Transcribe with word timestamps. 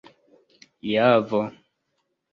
javo 0.91 1.41